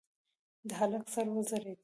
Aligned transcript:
د 0.67 0.69
هلک 0.79 1.05
سر 1.13 1.27
وځړېد. 1.33 1.79